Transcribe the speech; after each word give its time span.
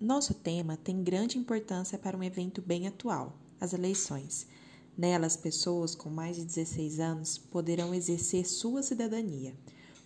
Nosso 0.00 0.32
tema 0.32 0.78
tem 0.78 1.04
grande 1.04 1.36
importância 1.36 1.98
para 1.98 2.16
um 2.16 2.22
evento 2.22 2.62
bem 2.62 2.86
atual, 2.86 3.38
as 3.60 3.74
eleições. 3.74 4.46
Nelas, 4.96 5.36
pessoas 5.36 5.94
com 5.94 6.08
mais 6.08 6.36
de 6.36 6.44
16 6.46 6.98
anos 6.98 7.36
poderão 7.36 7.94
exercer 7.94 8.48
sua 8.48 8.82
cidadania. 8.82 9.54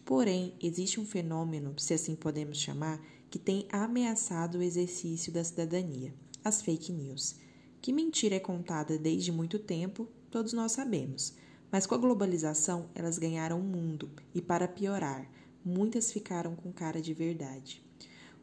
Porém, 0.04 0.53
existe 0.61 0.99
um 0.99 1.07
fenômeno, 1.07 1.79
se 1.79 1.95
assim 1.95 2.17
podemos 2.17 2.59
chamar, 2.59 3.01
que 3.30 3.38
tem 3.38 3.69
ameaçado 3.71 4.59
o 4.59 4.62
exercício 4.62 5.32
da 5.32 5.45
cidadania: 5.45 6.12
as 6.42 6.61
fake 6.61 6.90
news. 6.90 7.36
Que 7.80 7.92
mentira 7.92 8.34
é 8.34 8.40
contada 8.40 8.98
desde 8.98 9.30
muito 9.30 9.61
tempo, 9.61 10.08
todos 10.29 10.52
nós 10.52 10.72
sabemos. 10.72 11.34
Mas 11.70 11.86
com 11.86 11.95
a 11.95 11.98
globalização, 11.98 12.90
elas 12.96 13.16
ganharam 13.16 13.61
o 13.61 13.62
mundo 13.62 14.11
e, 14.34 14.42
para 14.42 14.66
piorar, 14.66 15.30
muitas 15.64 16.11
ficaram 16.11 16.56
com 16.56 16.72
cara 16.72 17.00
de 17.00 17.14
verdade. 17.14 17.80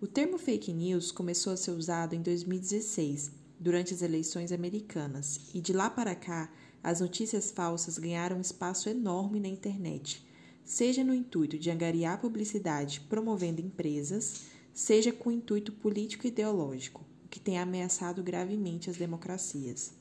O 0.01 0.07
termo 0.07 0.39
fake 0.39 0.73
news 0.73 1.11
começou 1.11 1.53
a 1.53 1.55
ser 1.55 1.69
usado 1.69 2.15
em 2.15 2.23
2016, 2.23 3.29
durante 3.59 3.93
as 3.93 4.01
eleições 4.01 4.51
americanas, 4.51 5.39
e 5.53 5.61
de 5.61 5.73
lá 5.73 5.91
para 5.91 6.15
cá, 6.15 6.51
as 6.81 7.01
notícias 7.01 7.51
falsas 7.51 7.99
ganharam 7.99 8.37
um 8.37 8.41
espaço 8.41 8.89
enorme 8.89 9.39
na 9.39 9.47
internet, 9.47 10.25
seja 10.65 11.03
no 11.03 11.13
intuito 11.13 11.55
de 11.59 11.69
angariar 11.69 12.19
publicidade 12.19 13.01
promovendo 13.01 13.61
empresas, 13.61 14.45
seja 14.73 15.11
com 15.11 15.31
intuito 15.31 15.71
político 15.71 16.25
e 16.25 16.29
ideológico, 16.29 17.05
o 17.23 17.27
que 17.27 17.39
tem 17.39 17.59
ameaçado 17.59 18.23
gravemente 18.23 18.89
as 18.89 18.97
democracias. 18.97 19.93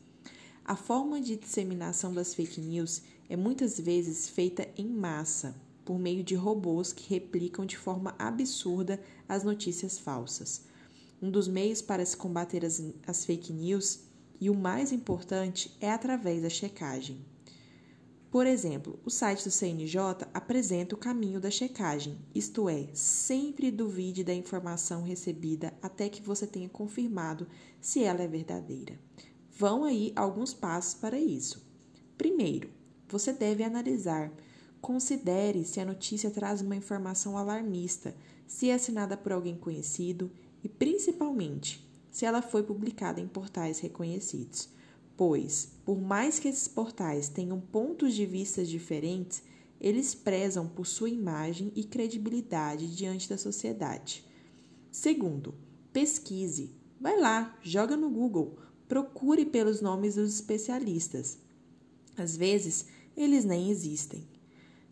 A 0.64 0.76
forma 0.76 1.20
de 1.20 1.36
disseminação 1.36 2.14
das 2.14 2.32
fake 2.32 2.62
news 2.62 3.02
é 3.28 3.36
muitas 3.36 3.78
vezes 3.78 4.30
feita 4.30 4.66
em 4.78 4.86
massa, 4.86 5.54
por 5.90 5.98
meio 5.98 6.22
de 6.22 6.36
robôs 6.36 6.92
que 6.92 7.12
replicam 7.12 7.66
de 7.66 7.76
forma 7.76 8.14
absurda 8.16 9.02
as 9.28 9.42
notícias 9.42 9.98
falsas. 9.98 10.62
Um 11.20 11.28
dos 11.28 11.48
meios 11.48 11.82
para 11.82 12.06
se 12.06 12.16
combater 12.16 12.64
as, 12.64 12.80
as 13.04 13.24
fake 13.24 13.52
news, 13.52 14.02
e 14.40 14.48
o 14.48 14.54
mais 14.54 14.92
importante, 14.92 15.76
é 15.80 15.90
através 15.90 16.42
da 16.42 16.48
checagem. 16.48 17.26
Por 18.30 18.46
exemplo, 18.46 19.00
o 19.04 19.10
site 19.10 19.42
do 19.42 19.50
CNJ 19.50 20.28
apresenta 20.32 20.94
o 20.94 20.98
caminho 20.98 21.40
da 21.40 21.50
checagem, 21.50 22.16
isto 22.32 22.68
é, 22.68 22.86
sempre 22.94 23.72
duvide 23.72 24.22
da 24.22 24.32
informação 24.32 25.02
recebida 25.02 25.74
até 25.82 26.08
que 26.08 26.22
você 26.22 26.46
tenha 26.46 26.68
confirmado 26.68 27.48
se 27.80 28.04
ela 28.04 28.22
é 28.22 28.28
verdadeira. 28.28 28.96
Vão 29.58 29.82
aí 29.82 30.12
alguns 30.14 30.54
passos 30.54 30.94
para 30.94 31.18
isso. 31.18 31.60
Primeiro, 32.16 32.70
você 33.08 33.32
deve 33.32 33.64
analisar. 33.64 34.32
Considere 34.80 35.64
se 35.64 35.78
a 35.78 35.84
notícia 35.84 36.30
traz 36.30 36.60
uma 36.60 36.74
informação 36.74 37.36
alarmista, 37.36 38.14
se 38.46 38.70
é 38.70 38.74
assinada 38.74 39.16
por 39.16 39.32
alguém 39.32 39.56
conhecido 39.56 40.30
e, 40.64 40.68
principalmente, 40.68 41.86
se 42.10 42.24
ela 42.24 42.42
foi 42.42 42.62
publicada 42.62 43.20
em 43.20 43.28
portais 43.28 43.78
reconhecidos. 43.78 44.68
Pois, 45.16 45.72
por 45.84 46.00
mais 46.00 46.38
que 46.38 46.48
esses 46.48 46.66
portais 46.66 47.28
tenham 47.28 47.60
pontos 47.60 48.14
de 48.14 48.24
vista 48.24 48.64
diferentes, 48.64 49.42
eles 49.80 50.14
prezam 50.14 50.66
por 50.66 50.86
sua 50.86 51.10
imagem 51.10 51.70
e 51.74 51.84
credibilidade 51.84 52.94
diante 52.94 53.28
da 53.28 53.38
sociedade. 53.38 54.24
Segundo, 54.90 55.54
pesquise. 55.92 56.74
Vai 57.00 57.18
lá, 57.18 57.56
joga 57.62 57.96
no 57.96 58.10
Google, 58.10 58.58
procure 58.88 59.46
pelos 59.46 59.80
nomes 59.80 60.16
dos 60.16 60.34
especialistas. 60.34 61.38
Às 62.16 62.36
vezes, 62.36 62.86
eles 63.16 63.44
nem 63.44 63.70
existem. 63.70 64.26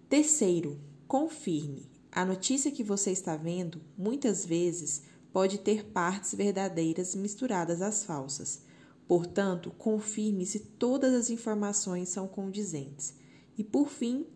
Terceiro, 0.09 0.81
confirme. 1.07 1.91
A 2.11 2.25
notícia 2.25 2.71
que 2.71 2.83
você 2.83 3.11
está 3.11 3.37
vendo, 3.37 3.83
muitas 3.97 4.47
vezes, 4.47 5.03
pode 5.31 5.59
ter 5.59 5.85
partes 5.85 6.35
verdadeiras 6.35 7.15
misturadas 7.15 7.83
às 7.83 8.05
falsas. 8.05 8.63
Portanto, 9.07 9.71
confirme 9.77 10.47
se 10.47 10.61
todas 10.61 11.13
as 11.13 11.29
informações 11.29 12.09
são 12.09 12.27
condizentes. 12.27 13.15
E 13.57 13.63
por 13.63 13.91
fim, 13.91 14.27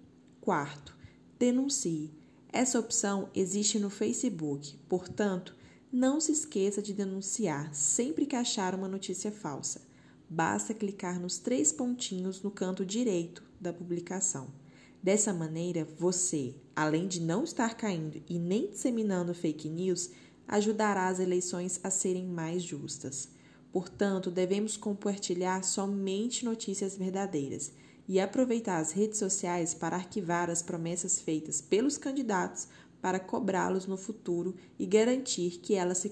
quarto, 0.43 0.94
denuncie. 1.38 2.12
Essa 2.53 2.78
opção 2.78 3.31
existe 3.34 3.78
no 3.78 3.88
Facebook, 3.88 4.77
portanto, 4.91 5.56
não 5.91 6.21
se 6.21 6.32
esqueça 6.32 6.82
de 6.82 6.93
denunciar 6.93 7.75
sempre 7.75 8.27
que 8.27 8.37
achar 8.37 8.75
uma 8.75 8.88
notícia 8.88 9.32
falsa. 9.32 9.81
Basta 10.28 10.75
clicar 10.75 11.19
nos 11.19 11.38
três 11.38 11.72
pontinhos 11.72 12.43
no 12.43 12.50
canto 12.50 12.84
direito 12.84 13.43
da 13.59 13.72
publicação. 13.72 14.62
Dessa 15.02 15.32
maneira, 15.32 15.84
você, 15.98 16.54
além 16.76 17.08
de 17.08 17.20
não 17.20 17.42
estar 17.42 17.74
caindo 17.76 18.22
e 18.28 18.38
nem 18.38 18.70
disseminando 18.70 19.34
fake 19.34 19.68
news, 19.68 20.10
ajudará 20.46 21.08
as 21.08 21.18
eleições 21.18 21.80
a 21.82 21.90
serem 21.90 22.24
mais 22.24 22.62
justas. 22.62 23.28
Portanto, 23.72 24.30
devemos 24.30 24.76
compartilhar 24.76 25.64
somente 25.64 26.44
notícias 26.44 26.96
verdadeiras 26.96 27.72
e 28.06 28.20
aproveitar 28.20 28.78
as 28.78 28.92
redes 28.92 29.18
sociais 29.18 29.74
para 29.74 29.96
arquivar 29.96 30.48
as 30.48 30.62
promessas 30.62 31.20
feitas 31.20 31.60
pelos 31.60 31.98
candidatos 31.98 32.69
para 33.00 33.19
cobrá-los 33.19 33.86
no 33.86 33.96
futuro 33.96 34.54
e 34.78 34.86
garantir 34.86 35.58
que 35.58 35.74
elas 35.74 35.98
se 35.98 36.10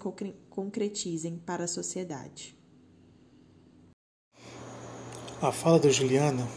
concretizem 0.48 1.36
para 1.46 1.64
a 1.64 1.68
sociedade. 1.68 2.58
A 5.40 5.52
fala 5.52 5.78
da 5.78 5.88
Juliana 5.88 6.48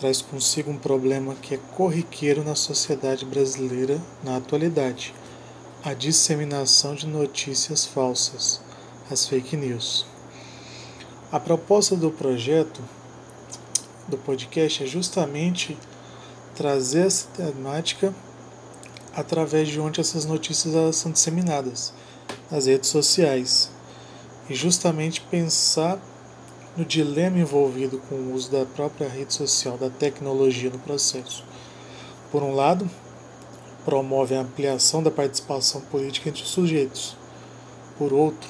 traz 0.00 0.22
consigo 0.22 0.70
um 0.70 0.78
problema 0.78 1.34
que 1.34 1.54
é 1.54 1.58
corriqueiro 1.76 2.42
na 2.42 2.54
sociedade 2.54 3.26
brasileira 3.26 4.00
na 4.24 4.38
atualidade: 4.38 5.14
a 5.84 5.92
disseminação 5.92 6.94
de 6.94 7.06
notícias 7.06 7.84
falsas, 7.84 8.62
as 9.10 9.26
fake 9.26 9.58
news. 9.58 10.06
A 11.30 11.38
proposta 11.38 11.94
do 11.94 12.10
projeto 12.10 12.80
do 14.08 14.16
podcast 14.16 14.82
é 14.82 14.86
justamente 14.86 15.76
trazer 16.56 17.06
essa 17.06 17.28
temática 17.36 18.14
através 19.14 19.68
de 19.68 19.78
onde 19.78 20.00
essas 20.00 20.24
notícias 20.24 20.96
são 20.96 21.12
disseminadas, 21.12 21.92
nas 22.50 22.64
redes 22.64 22.88
sociais, 22.88 23.70
e 24.48 24.54
justamente 24.54 25.20
pensar 25.20 26.00
no 26.80 26.86
dilema 26.86 27.38
envolvido 27.38 27.98
com 28.08 28.14
o 28.14 28.32
uso 28.32 28.50
da 28.50 28.64
própria 28.64 29.06
rede 29.06 29.34
social, 29.34 29.76
da 29.76 29.90
tecnologia 29.90 30.70
no 30.70 30.78
processo. 30.78 31.44
Por 32.32 32.42
um 32.42 32.54
lado, 32.54 32.88
promove 33.84 34.34
a 34.34 34.40
ampliação 34.40 35.02
da 35.02 35.10
participação 35.10 35.82
política 35.82 36.30
entre 36.30 36.42
os 36.42 36.48
sujeitos. 36.48 37.14
Por 37.98 38.14
outro, 38.14 38.48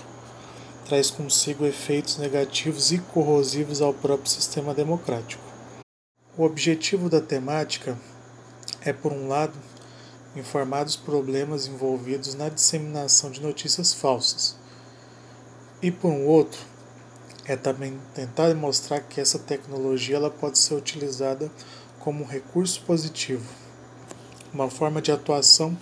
traz 0.84 1.10
consigo 1.10 1.66
efeitos 1.66 2.18
negativos 2.18 2.92
e 2.92 2.98
corrosivos 2.98 3.82
ao 3.82 3.92
próprio 3.92 4.30
sistema 4.30 4.72
democrático. 4.72 5.42
O 6.38 6.44
objetivo 6.44 7.10
da 7.10 7.20
temática 7.20 7.98
é, 8.80 8.92
por 8.92 9.12
um 9.12 9.26
lado, 9.26 9.58
informar 10.36 10.84
dos 10.84 10.94
problemas 10.94 11.66
envolvidos 11.66 12.34
na 12.34 12.48
disseminação 12.48 13.28
de 13.28 13.42
notícias 13.42 13.92
falsas, 13.92 14.56
e, 15.82 15.90
por 15.90 16.12
um 16.12 16.28
outro, 16.28 16.60
é 17.50 17.56
também 17.56 17.98
tentar 18.14 18.46
demonstrar 18.46 19.00
que 19.00 19.20
essa 19.20 19.36
tecnologia 19.36 20.14
ela 20.14 20.30
pode 20.30 20.56
ser 20.56 20.74
utilizada 20.74 21.50
como 21.98 22.22
um 22.22 22.26
recurso 22.26 22.80
positivo, 22.82 23.44
uma 24.54 24.70
forma 24.70 25.02
de 25.02 25.10
atuação 25.10 25.76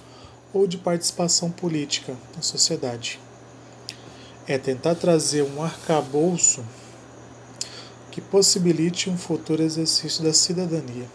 ou 0.51 0.67
de 0.67 0.79
participação 0.79 1.51
política 1.51 2.17
na 2.35 2.41
sociedade. 2.41 3.21
É 4.47 4.57
tentar 4.57 4.95
trazer 4.95 5.43
um 5.43 5.63
arcabouço 5.63 6.65
que 8.11 8.23
possibilite 8.23 9.11
um 9.11 9.19
futuro 9.19 9.63
exercício 9.63 10.25
da 10.25 10.33
cidadania. 10.33 11.07